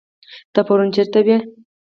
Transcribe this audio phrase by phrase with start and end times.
[0.53, 1.37] ته پرون چيرته وي